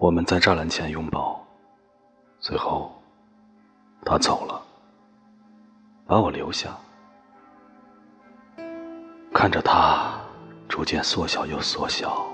[0.00, 1.46] 我们在栅栏前拥抱，
[2.38, 2.90] 最后
[4.02, 4.58] 他走了，
[6.06, 6.74] 把我留下，
[9.30, 10.18] 看着他
[10.70, 12.26] 逐渐缩小又缩小，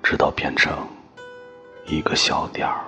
[0.00, 0.86] 直到变成
[1.86, 2.84] 一个小点儿，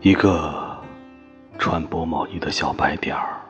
[0.00, 0.80] 一个
[1.58, 3.40] 穿薄毛衣的小白点儿，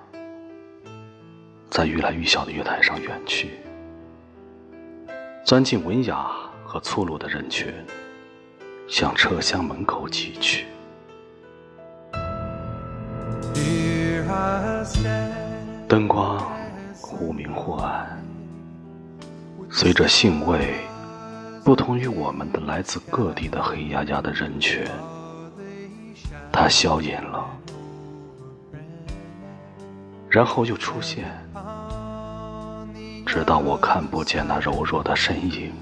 [1.68, 3.50] 在愈来愈小的月台上远去。
[5.44, 6.30] 钻进文雅
[6.64, 7.74] 和粗鲁的人群，
[8.88, 10.66] 向车厢门口挤去。
[15.88, 16.40] 灯光
[17.00, 18.24] 忽明忽暗，
[19.68, 20.76] 随着兴味
[21.64, 24.86] 不同于我们的来自各地的黑压压的人群，
[26.52, 27.44] 它消隐了，
[30.30, 31.24] 然后又出现。
[33.32, 35.72] 直到我看不见那柔弱的身影，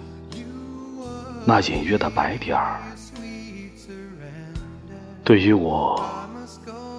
[1.44, 2.80] 那隐约的白点儿，
[5.24, 6.00] 对于我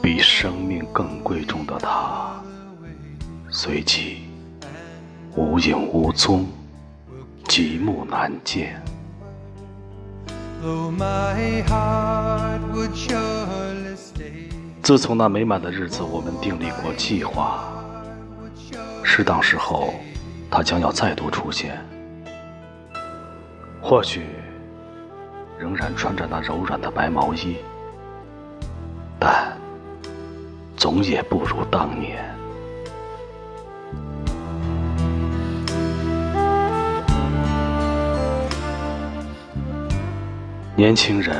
[0.01, 2.33] 比生命更贵重的他，
[3.49, 4.23] 随即
[5.37, 6.45] 无影无踪，
[7.47, 8.75] 极目难见。
[14.83, 17.63] 自从那美满的日子，我们订立过计划，
[19.01, 19.93] 适当时候。
[20.51, 21.79] 他将要再度出现，
[23.81, 24.25] 或许
[25.57, 27.55] 仍然穿着那柔软的白毛衣，
[29.17, 29.57] 但
[30.75, 32.19] 总也不如当年。
[40.75, 41.33] 年轻人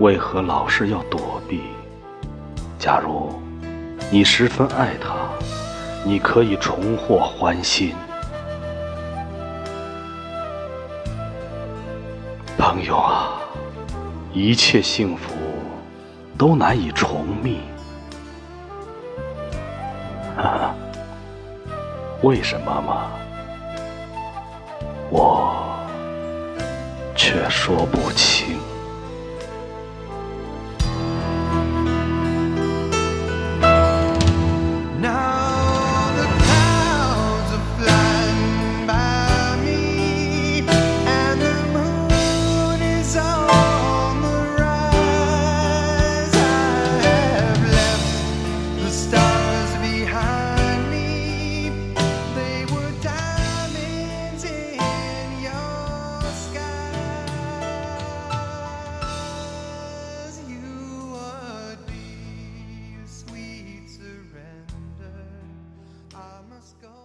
[0.00, 1.60] 为何老是要躲避？
[2.80, 3.32] 假如
[4.10, 5.23] 你十分爱他。
[6.06, 7.94] 你可以重获欢心，
[12.58, 13.40] 朋友啊，
[14.34, 15.32] 一切幸福
[16.36, 17.62] 都难以重觅，
[22.20, 23.10] 为什么吗？
[25.10, 25.54] 我
[27.16, 28.58] 却说不清。
[66.80, 67.03] go.